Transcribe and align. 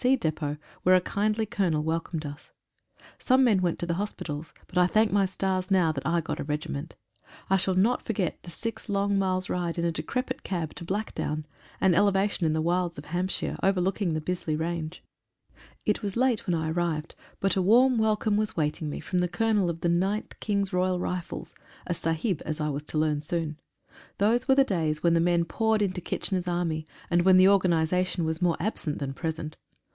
C. 0.01 0.15
depot, 0.15 0.57
where 0.81 0.95
a 0.95 0.99
kindly 0.99 1.45
Colonel 1.45 1.83
welcomed 1.83 2.25
us. 2.25 2.51
Some 3.19 3.43
men 3.43 3.61
went 3.61 3.77
to 3.77 3.93
hospitals, 3.93 4.51
but 4.65 4.75
I 4.79 4.87
thank 4.87 5.11
my 5.11 5.27
stars 5.27 5.69
now 5.69 5.91
that 5.91 6.07
I 6.07 6.21
got 6.21 6.39
a 6.39 6.43
regiment. 6.43 6.95
I 7.51 7.57
shall 7.57 7.75
not 7.75 8.01
forget 8.01 8.41
the 8.41 8.47
long 8.47 8.51
six 8.51 8.89
miles 8.89 9.47
ride 9.47 9.77
in 9.77 9.85
a 9.85 9.91
decrepit 9.91 10.41
cab, 10.41 10.71
out 10.71 10.81
109 10.89 11.13
ANNIVERSARY 11.13 11.25
REVIEW. 11.29 11.41
to 11.43 11.43
Blackdown— 11.43 11.51
an 11.85 11.93
elevation 11.93 12.45
in 12.47 12.53
the 12.53 12.63
wilds 12.63 12.97
of 12.97 13.05
Hampshire, 13.05 13.59
overlooking 13.61 14.15
the 14.15 14.21
Bisley 14.21 14.55
Range. 14.55 15.03
It 15.85 16.01
was 16.01 16.17
late 16.17 16.47
when 16.47 16.55
I 16.55 16.71
arrived, 16.71 17.15
but 17.39 17.55
a 17.55 17.61
warm 17.61 17.99
welcome 17.99 18.37
was 18.37 18.57
waiting 18.57 18.89
me 18.89 18.99
from 19.01 19.19
the 19.19 19.27
Colonel 19.27 19.69
of 19.69 19.81
the 19.81 19.89
Ninth 19.89 20.39
King's 20.39 20.73
Royal 20.73 20.99
Rifles— 20.99 21.53
a 21.85 21.93
Sahib, 21.93 22.41
as 22.43 22.59
I 22.59 22.69
was 22.71 22.81
to 22.85 22.97
learn 22.97 23.21
soon. 23.21 23.59
Those 24.17 24.47
were 24.47 24.55
the 24.55 24.63
days 24.63 25.03
when 25.03 25.13
the 25.13 25.19
men 25.19 25.45
poured 25.45 25.83
into 25.83 26.01
Kitchener's 26.01 26.47
Army, 26.47 26.87
and 27.11 27.21
when 27.21 27.37
the 27.37 27.45
orga 27.45 27.69
nisation 27.69 28.25
was 28.25 28.41
more 28.41 28.57
absent 28.59 28.97
than 28.97 29.13
present. 29.13 29.57